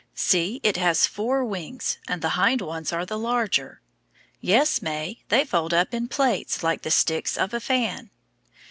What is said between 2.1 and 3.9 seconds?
the hind ones are the larger.